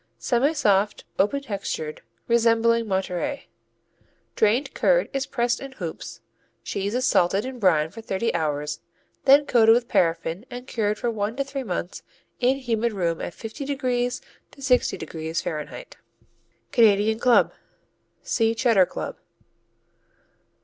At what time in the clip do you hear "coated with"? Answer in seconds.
9.45-9.87